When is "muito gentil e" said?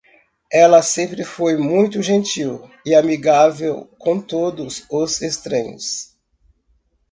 1.57-2.95